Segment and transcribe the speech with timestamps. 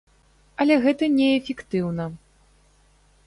[0.63, 2.05] Але гэта не эфектыўна.